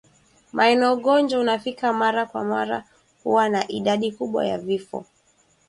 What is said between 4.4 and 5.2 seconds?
ya vifo